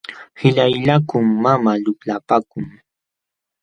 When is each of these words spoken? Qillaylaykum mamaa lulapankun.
Qillaylaykum 0.37 1.25
mamaa 1.43 1.77
lulapankun. 1.83 2.65